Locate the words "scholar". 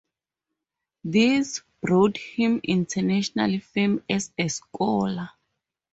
4.47-5.29